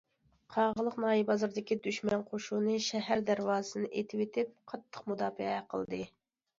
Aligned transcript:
قاغىلىق 0.53 0.95
ناھىيە 1.03 1.27
بازىرىدىكى 1.27 1.77
دۈشمەن 1.89 2.25
قوشۇنى 2.33 2.79
شەھەر 2.89 3.23
دەرۋازىسىنى 3.31 3.93
ئېتىۋېتىپ 3.99 4.53
قاتتىق 4.75 5.09
مۇداپىئە 5.15 5.65
قىلدى. 5.73 6.07